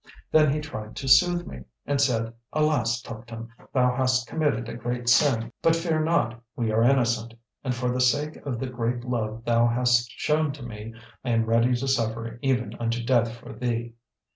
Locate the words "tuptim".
3.03-3.49